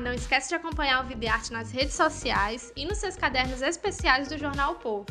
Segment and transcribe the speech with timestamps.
[0.00, 3.60] Não esquece de acompanhar o Vida e Arte nas redes sociais e nos seus cadernos
[3.60, 5.06] especiais do Jornal o Povo.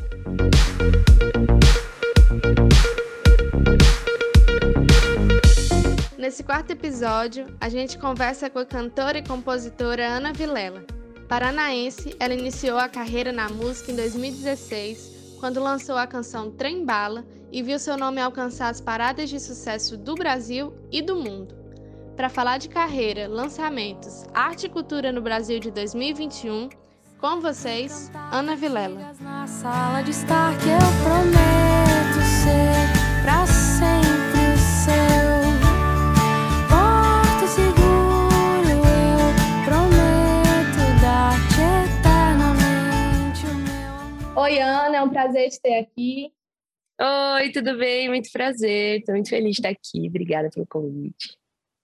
[6.18, 10.84] Nesse quarto episódio, a gente conversa com a cantora e compositora Ana Vilela.
[11.28, 17.24] Paranaense, ela iniciou a carreira na música em 2016, quando lançou a canção Trem Bala
[17.52, 21.59] e viu seu nome alcançar as paradas de sucesso do Brasil e do mundo
[22.20, 26.68] para falar de carreira, lançamentos, arte e cultura no Brasil de 2021.
[27.18, 29.14] Com vocês, Ana Vilela.
[29.22, 35.40] Na sala de estar que eu prometo ser para sempre o seu.
[36.68, 43.94] Porto seguro, eu prometo dar-te eternamente o meu
[44.28, 44.42] amor.
[44.42, 46.34] Oi, Ana, é um prazer te ter aqui.
[47.00, 48.10] Oi, tudo bem?
[48.10, 48.98] Muito prazer.
[48.98, 50.06] Estou muito feliz de estar aqui.
[50.06, 51.39] Obrigada pelo convite.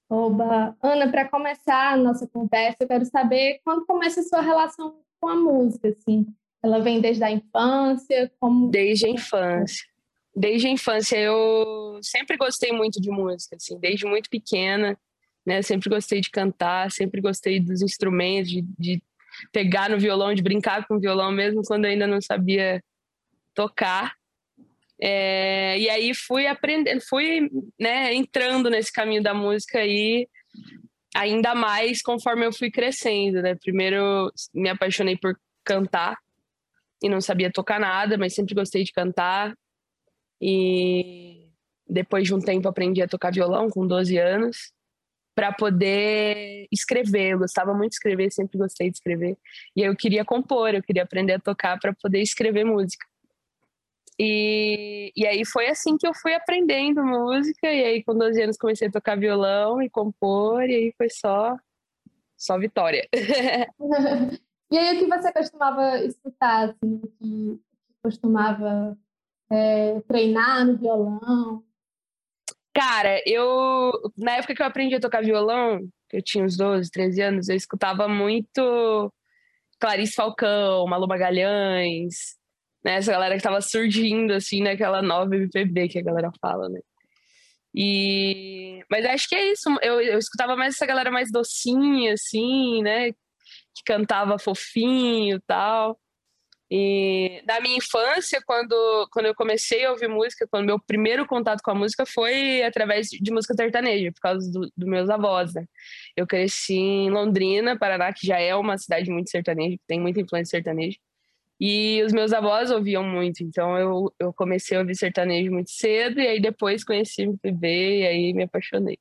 [0.08, 0.76] Oba!
[0.82, 5.28] Ana, para começar a nossa conversa, eu quero saber quando começa a sua relação com
[5.28, 6.26] a música, assim.
[6.62, 8.30] Ela vem desde a infância?
[8.38, 8.70] Como...
[8.70, 9.84] Desde a infância.
[10.34, 14.96] Desde a infância eu sempre gostei muito de música, assim, desde muito pequena,
[15.44, 15.62] né?
[15.62, 19.02] Sempre gostei de cantar, sempre gostei dos instrumentos, de, de
[19.52, 22.82] pegar no violão, de brincar com o violão, mesmo quando eu ainda não sabia
[23.54, 24.14] tocar.
[25.00, 30.26] É, e aí fui aprendendo, fui né, entrando nesse caminho da música aí
[31.14, 33.54] ainda mais conforme eu fui crescendo, né?
[33.54, 36.16] Primeiro me apaixonei por cantar
[37.02, 39.54] e não sabia tocar nada, mas sempre gostei de cantar.
[40.40, 41.46] E
[41.88, 44.72] depois de um tempo aprendi a tocar violão com 12 anos
[45.34, 47.32] para poder escrever.
[47.32, 49.36] Eu gostava muito de escrever, sempre gostei de escrever.
[49.74, 53.06] E eu queria compor, eu queria aprender a tocar para poder escrever música.
[54.18, 58.56] E, e aí foi assim que eu fui aprendendo música, e aí com 12 anos
[58.56, 61.56] comecei a tocar violão e compor, e aí foi só,
[62.36, 63.06] só vitória.
[64.70, 67.60] e aí o que você costumava escutar, assim, que
[68.02, 68.96] costumava
[69.50, 71.62] é, treinar no violão?
[72.72, 76.90] Cara, eu, na época que eu aprendi a tocar violão, que eu tinha uns 12,
[76.90, 79.12] 13 anos, eu escutava muito
[79.78, 82.36] Clarice Falcão, Malu Magalhães,
[82.86, 82.94] né?
[82.94, 86.78] Essa galera que tava surgindo, assim, naquela nova MPB que a galera fala, né?
[87.74, 88.80] E...
[88.88, 89.68] Mas acho que é isso.
[89.82, 93.10] Eu, eu escutava mais essa galera mais docinha, assim, né?
[93.10, 95.98] Que cantava fofinho e tal.
[96.70, 101.62] E na minha infância, quando, quando eu comecei a ouvir música, quando meu primeiro contato
[101.62, 105.64] com a música foi através de música sertaneja, por causa dos do meus avós, né?
[106.16, 110.58] Eu cresci em Londrina, Paraná, que já é uma cidade muito sertaneja, tem muita influência
[110.58, 110.98] sertaneja.
[111.58, 116.20] E os meus avós ouviam muito, então eu, eu comecei a ouvir sertanejo muito cedo,
[116.20, 118.98] e aí depois conheci MPB, e aí me apaixonei.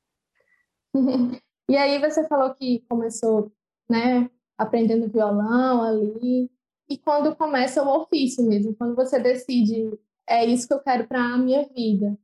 [1.70, 3.52] e aí você falou que começou,
[3.88, 6.50] né, aprendendo violão ali,
[6.88, 9.90] e quando começa o ofício mesmo, quando você decide,
[10.26, 12.16] é isso que eu quero para a minha vida?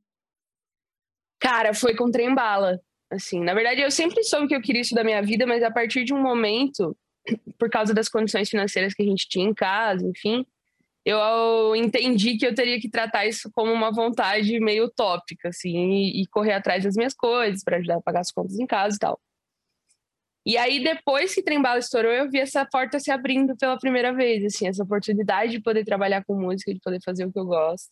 [1.39, 3.41] Cara, foi com trem bala, assim.
[3.41, 6.05] Na verdade, eu sempre soube que eu queria isso da minha vida, mas a partir
[6.05, 6.97] de um momento
[7.57, 10.45] por causa das condições financeiras que a gente tinha em casa, enfim,
[11.05, 16.25] eu entendi que eu teria que tratar isso como uma vontade meio utópica, assim, e,
[16.27, 19.19] correr atrás das minhas coisas para ajudar a pagar as contas em casa e tal.
[20.45, 24.43] E aí, depois que Trembala estourou, eu vi essa porta se abrindo pela primeira vez,
[24.45, 27.89] assim, essa oportunidade de poder trabalhar com música, de poder fazer o que eu gosto.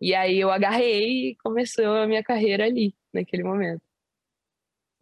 [0.00, 3.82] E aí eu agarrei e começou a minha carreira ali, naquele momento.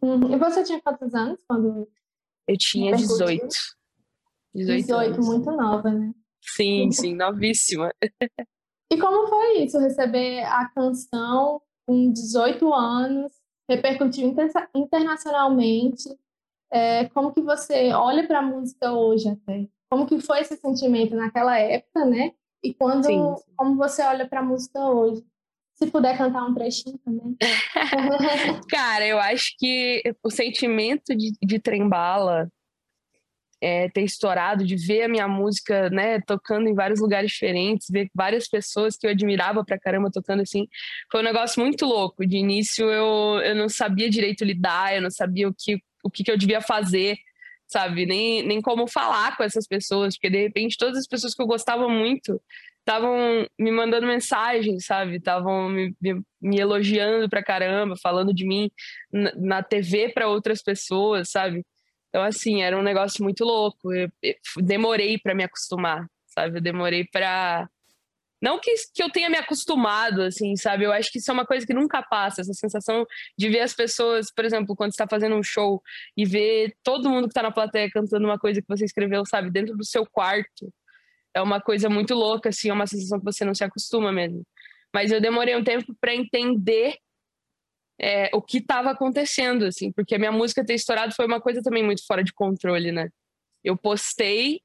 [0.01, 0.33] Uhum.
[0.33, 1.89] E você tinha quantos anos quando
[2.47, 3.47] eu tinha 18.
[4.55, 5.27] 18, 18 anos.
[5.27, 6.13] muito nova, né?
[6.41, 7.91] Sim, sim, novíssima.
[8.91, 13.31] E como foi isso, receber a canção com 18 anos,
[13.69, 16.09] repercutiu inter internacionalmente?
[16.71, 19.67] É, como que você olha para a música hoje até?
[19.89, 22.33] Como que foi esse sentimento naquela época, né?
[22.63, 23.53] E quando, sim, sim.
[23.55, 25.23] como você olha para a música hoje?
[25.75, 27.35] Se puder cantar um trechinho também.
[28.69, 32.47] Cara, eu acho que o sentimento de, de trembala,
[33.59, 38.09] é, ter estourado, de ver a minha música, né, tocando em vários lugares diferentes, ver
[38.13, 40.67] várias pessoas que eu admirava pra caramba tocando assim,
[41.09, 42.25] foi um negócio muito louco.
[42.25, 46.23] De início eu, eu não sabia direito lidar, eu não sabia o que, o que,
[46.23, 47.17] que eu devia fazer,
[47.65, 48.05] sabe?
[48.05, 51.47] Nem, nem como falar com essas pessoas, porque de repente todas as pessoas que eu
[51.47, 52.39] gostava muito
[52.85, 55.15] estavam me mandando mensagem, sabe?
[55.15, 58.69] Estavam me, me, me, elogiando pra caramba, falando de mim
[59.11, 61.65] na, na TV para outras pessoas, sabe?
[62.09, 63.93] Então, assim, era um negócio muito louco.
[63.93, 66.57] Eu, eu demorei para me acostumar, sabe?
[66.59, 67.67] Eu demorei para
[68.43, 70.83] não que, que eu tenha me acostumado, assim, sabe?
[70.83, 73.05] Eu acho que isso é uma coisa que nunca passa, essa sensação
[73.37, 75.81] de ver as pessoas, por exemplo, quando está fazendo um show
[76.17, 79.49] e ver todo mundo que está na plateia cantando uma coisa que você escreveu, sabe,
[79.49, 80.73] dentro do seu quarto.
[81.33, 84.43] É uma coisa muito louca, assim, é uma sensação que você não se acostuma mesmo.
[84.93, 86.95] Mas eu demorei um tempo para entender
[87.99, 91.61] é, o que estava acontecendo, assim, porque a minha música ter estourado foi uma coisa
[91.61, 93.09] também muito fora de controle, né?
[93.63, 94.59] Eu postei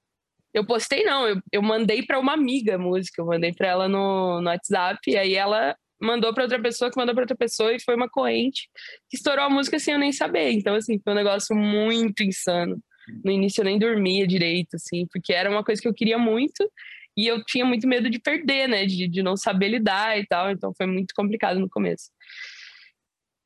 [0.53, 3.89] eu postei, não, eu, eu mandei para uma amiga a música, eu mandei para ela
[3.89, 7.73] no, no WhatsApp, e aí ela mandou para outra pessoa, que mandou para outra pessoa,
[7.73, 8.69] e foi uma corrente
[9.11, 10.53] que estourou a música sem eu nem saber.
[10.53, 12.81] Então, assim, foi um negócio muito insano.
[13.25, 16.71] No início eu nem dormia direito, assim, porque era uma coisa que eu queria muito,
[17.17, 20.51] e eu tinha muito medo de perder, né, de, de não saber lidar e tal,
[20.51, 22.11] então foi muito complicado no começo.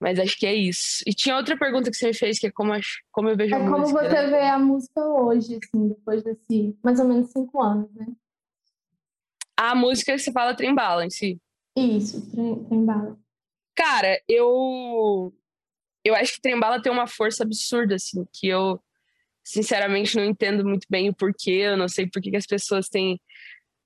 [0.00, 1.02] Mas acho que é isso.
[1.06, 2.72] E tinha outra pergunta que você me fez, que é como,
[3.12, 3.76] como eu vejo é a música.
[3.76, 4.26] É como você né?
[4.30, 8.06] vê a música hoje, assim, depois desse mais ou menos cinco anos, né?
[9.56, 11.40] A música você fala trembala em si.
[11.76, 12.20] Isso,
[12.68, 13.16] trembala.
[13.76, 15.32] Cara, eu
[16.04, 18.82] eu acho que trembala tem uma força absurda, assim, que eu
[19.44, 23.20] sinceramente não entendo muito bem o porquê, eu não sei por que as pessoas têm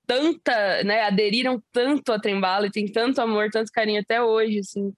[0.05, 4.93] tanta, né, aderiram tanto a trembala e tem tanto amor, tanto carinho até hoje, assim.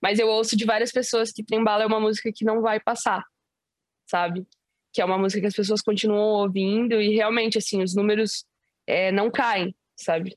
[0.00, 3.24] Mas eu ouço de várias pessoas que Trembala é uma música que não vai passar,
[4.06, 4.46] sabe?
[4.92, 8.44] Que é uma música que as pessoas continuam ouvindo e realmente, assim, os números
[8.86, 10.36] é, não caem, sabe?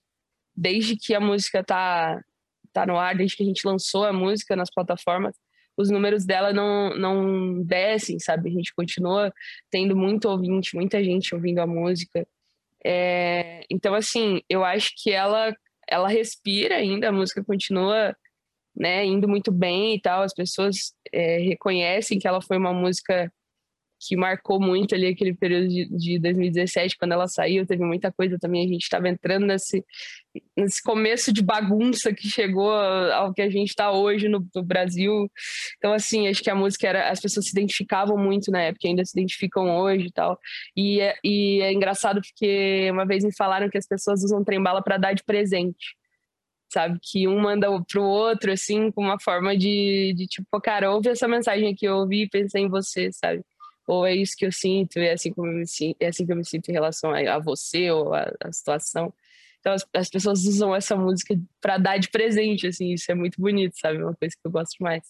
[0.56, 2.20] Desde que a música tá,
[2.74, 5.36] tá no ar, desde que a gente lançou a música nas plataformas,
[5.82, 8.50] os números dela não, não descem, sabe?
[8.50, 9.34] A gente continua
[9.70, 12.26] tendo muito ouvinte, muita gente ouvindo a música.
[12.86, 15.56] É, então, assim, eu acho que ela,
[15.88, 18.16] ela respira ainda, a música continua
[18.76, 20.24] né, indo muito bem e tal.
[20.24, 23.32] As pessoas é, reconhecem que ela foi uma música
[24.02, 28.38] que marcou muito ali aquele período de, de 2017, quando ela saiu, teve muita coisa
[28.40, 28.66] também.
[28.66, 29.86] A gente estava entrando nesse,
[30.58, 35.30] nesse começo de bagunça que chegou ao que a gente está hoje no, no, Brasil.
[35.78, 37.12] Então, assim, acho que a música era.
[37.12, 40.40] As pessoas se identificavam muito na época, ainda se identificam hoje e tal.
[40.76, 44.82] E é, e é engraçado porque uma vez me falaram que as pessoas usam trem-bala
[44.82, 45.96] para dar de presente
[46.74, 46.98] sabe?
[47.02, 51.28] Que um manda pro outro, assim, com uma forma de, de tipo, cara, ouve essa
[51.28, 53.44] mensagem aqui, eu ouvi e pensei em você, sabe?
[53.92, 56.32] Ou é isso que eu sinto, é assim, como eu me sinto, é assim que
[56.32, 59.14] eu me sinto em relação a, você ou a, a situação.
[59.60, 63.42] Então as, as, pessoas usam essa música para dar de presente, assim, isso é muito
[63.42, 63.98] bonito, sabe?
[63.98, 65.04] É uma coisa que eu gosto demais.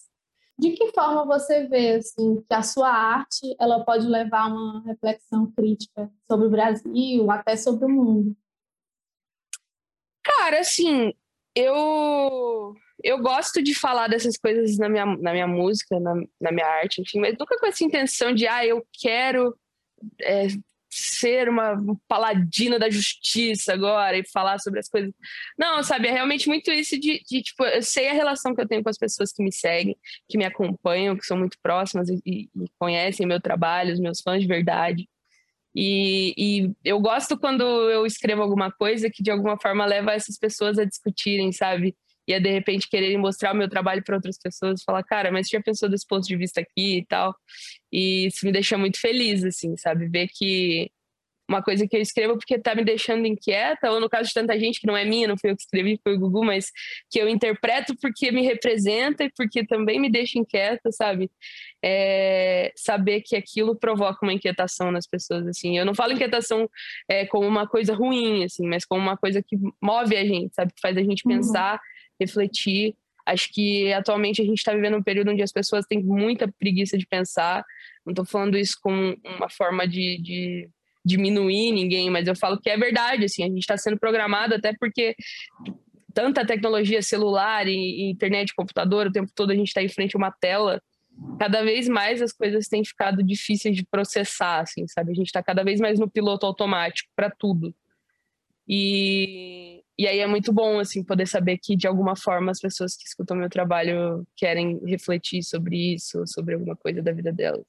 [0.58, 5.48] De que forma você vê, assim, que a sua arte, ela pode levar uma reflexão
[5.52, 8.36] crítica sobre o Brasil, até sobre o mundo?
[10.24, 11.14] Cara, assim,
[11.54, 16.66] eu eu gosto de falar dessas coisas na minha, na minha música, na, na minha
[16.66, 19.56] arte, enfim, mas nunca com essa intenção de, ah, eu quero
[20.20, 20.48] é,
[20.92, 21.76] ser uma
[22.06, 25.12] paladina da justiça agora e falar sobre as coisas.
[25.58, 28.68] Não, sabe, é realmente muito isso de, de, tipo, eu sei a relação que eu
[28.68, 29.96] tenho com as pessoas que me seguem,
[30.28, 34.42] que me acompanham, que são muito próximas e, e, conhecem meu trabalho, os meus fãs
[34.42, 35.08] de verdade.
[35.74, 40.38] E, e, eu gosto quando eu escrevo alguma coisa que de alguma forma leva essas
[40.38, 41.96] pessoas a discutirem, sabe?
[42.26, 45.48] E a de repente quererem mostrar o meu trabalho para outras pessoas, falar, cara, mas
[45.48, 47.34] já pensou desse ponto de vista aqui e tal.
[47.92, 50.08] E isso me deixa muito feliz, assim, sabe?
[50.08, 50.90] Ver que
[51.52, 54.58] uma coisa que eu escrevo porque tá me deixando inquieta, ou no caso de tanta
[54.58, 56.70] gente que não é minha, não foi eu que escrevi, foi o Gugu, mas
[57.10, 61.30] que eu interpreto porque me representa e porque também me deixa inquieta, sabe?
[61.84, 65.76] É, saber que aquilo provoca uma inquietação nas pessoas, assim.
[65.76, 66.68] Eu não falo inquietação
[67.08, 70.72] é, como uma coisa ruim, assim, mas como uma coisa que move a gente, sabe?
[70.72, 71.32] Que faz a gente uhum.
[72.20, 72.94] Refletir.
[73.24, 76.98] Acho que atualmente a gente está vivendo um período onde as pessoas têm muita preguiça
[76.98, 77.64] de pensar.
[78.04, 80.68] Não estou falando isso com uma forma de, de
[81.04, 84.72] diminuir ninguém, mas eu falo que é verdade, assim, a gente está sendo programado até
[84.78, 85.14] porque
[86.12, 90.16] tanta tecnologia celular e, e internet, computador, o tempo todo a gente está em frente
[90.16, 90.80] a uma tela,
[91.38, 95.12] cada vez mais as coisas têm ficado difíceis de processar, assim, sabe?
[95.12, 97.74] A gente está cada vez mais no piloto automático para tudo.
[98.68, 102.96] E, e aí é muito bom, assim, poder saber que, de alguma forma, as pessoas
[102.96, 107.64] que escutam meu trabalho querem refletir sobre isso, sobre alguma coisa da vida delas.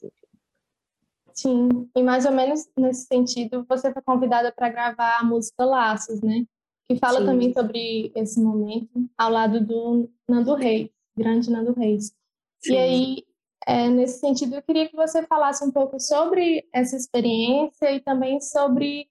[1.32, 6.22] Sim, e mais ou menos nesse sentido, você foi convidada para gravar a música Laços,
[6.22, 6.44] né?
[6.88, 7.26] Que fala Sim.
[7.28, 12.16] também sobre esse momento ao lado do Nando Reis, grande Nando Reis.
[12.64, 12.74] Sim.
[12.74, 13.24] E aí,
[13.68, 18.42] é, nesse sentido, eu queria que você falasse um pouco sobre essa experiência e também
[18.42, 19.08] sobre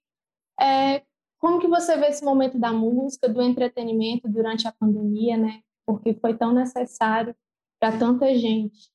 [0.59, 1.01] é,
[1.43, 5.61] como que você vê esse momento da música, do entretenimento durante a pandemia, né?
[5.85, 7.35] Porque foi tão necessário
[7.77, 8.89] para tanta gente.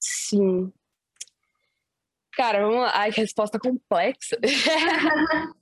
[0.00, 0.72] Sim.
[2.32, 2.90] Cara, vamos lá.
[2.92, 4.36] Ai, que resposta complexa.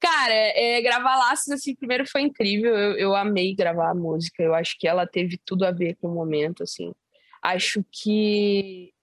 [0.00, 2.74] Cara, é, gravar Laços, assim, primeiro foi incrível.
[2.74, 4.42] Eu, eu amei gravar a música.
[4.42, 6.94] Eu acho que ela teve tudo a ver com o momento, assim.
[7.42, 8.94] Acho que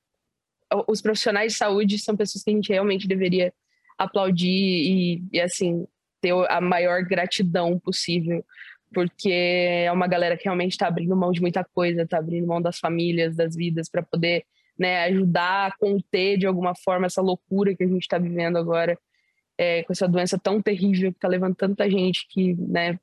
[0.88, 3.54] os profissionais de saúde são pessoas que a gente realmente deveria
[3.98, 5.88] aplaudir e, e assim,
[6.22, 8.44] ter a maior gratidão possível,
[8.94, 12.62] porque é uma galera que realmente está abrindo mão de muita coisa, está abrindo mão
[12.62, 14.46] das famílias, das vidas, para poder
[14.78, 18.98] né, ajudar a conter de alguma forma essa loucura que a gente está vivendo agora,
[19.58, 23.00] é, com essa doença tão terrível que está levando tanta gente que, né,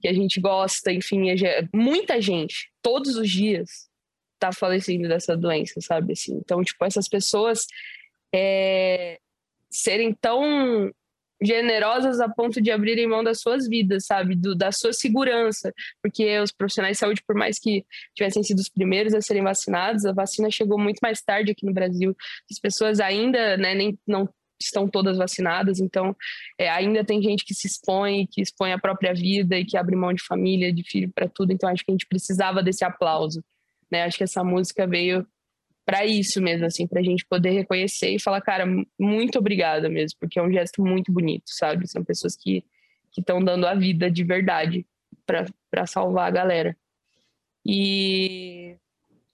[0.00, 1.26] que a gente gosta, enfim,
[1.72, 3.90] muita gente, todos os dias,
[4.38, 6.14] tá falecendo dessa doença, sabe?
[6.14, 7.66] Assim, então, tipo, essas pessoas
[8.34, 9.20] é,
[9.70, 10.92] serem tão
[11.42, 14.36] generosas a ponto de abrirem mão das suas vidas, sabe?
[14.36, 15.72] Do, da sua segurança.
[16.02, 17.84] Porque os profissionais de saúde, por mais que
[18.14, 21.72] tivessem sido os primeiros a serem vacinados, a vacina chegou muito mais tarde aqui no
[21.72, 22.14] Brasil.
[22.50, 24.28] As pessoas ainda né, nem, não
[24.60, 26.14] estão todas vacinadas, então
[26.58, 29.96] é, ainda tem gente que se expõe, que expõe a própria vida e que abre
[29.96, 31.52] mão de família, de filho para tudo.
[31.52, 33.42] Então acho que a gente precisava desse aplauso.
[33.90, 34.04] Né?
[34.04, 35.26] Acho que essa música veio
[35.90, 38.64] para isso mesmo, assim, para a gente poder reconhecer e falar, cara,
[38.96, 41.90] muito obrigada mesmo, porque é um gesto muito bonito, sabe?
[41.90, 42.64] São pessoas que
[43.18, 44.86] estão dando a vida de verdade
[45.26, 46.76] para salvar a galera.
[47.66, 48.76] E,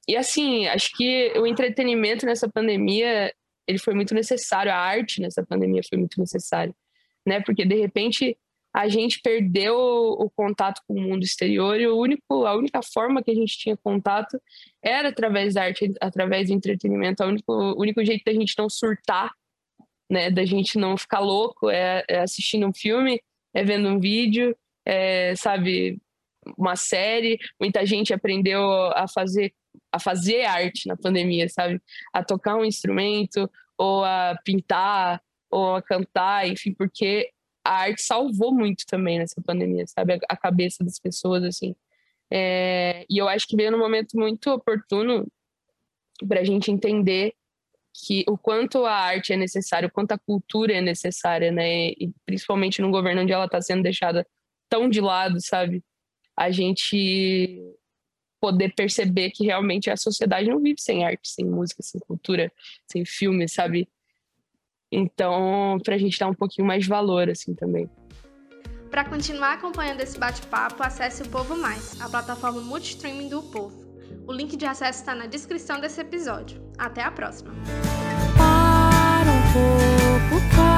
[0.09, 3.31] e assim, acho que o entretenimento nessa pandemia
[3.69, 6.75] ele foi muito necessário, a arte nessa pandemia foi muito necessária,
[7.27, 7.43] né?
[7.43, 8.35] Porque de repente
[8.77, 13.23] a gente perdeu o contato com o mundo exterior e o único, a única forma
[13.23, 14.39] que a gente tinha contato
[14.85, 17.25] era através da arte, através do entretenimento.
[17.25, 19.33] O único, o único jeito da gente não surtar,
[20.11, 23.19] né, da gente não ficar louco é, é assistindo um filme,
[23.55, 24.55] é vendo um vídeo,
[24.85, 25.99] é, sabe,
[26.59, 27.39] uma série.
[27.59, 29.55] Muita gente aprendeu a fazer
[29.91, 31.81] a fazer arte na pandemia, sabe?
[32.13, 37.31] A tocar um instrumento ou a pintar ou a cantar, enfim, porque
[37.67, 40.19] a arte salvou muito também nessa pandemia, sabe?
[40.29, 41.75] A, cabeça das pessoas, assim.
[42.31, 45.27] É, e eu acho que veio num momento muito oportuno
[46.29, 47.35] para a gente entender
[47.93, 51.89] que o quanto a arte é necessária, o quanto a cultura é necessária, né?
[51.89, 54.27] E principalmente num governo onde ela está sendo deixada
[54.69, 55.83] tão de lado, sabe?
[56.37, 57.61] A gente
[58.41, 62.53] poder perceber que realmente a sociedade não vive sem arte, sem música, sem cultura,
[62.87, 63.89] sem filme, sabe?
[64.91, 67.91] Então, para a gente dar um pouquinho mais de valor assim também.
[68.91, 73.85] Para continuar acompanhando esse bate-papo, acesse o Povo Mais, a plataforma multistreaming do Povo.
[74.27, 76.61] O link de acesso está na descrição desse episódio.
[76.79, 77.53] Até a próxima.
[78.37, 80.77] Para um pouco, para.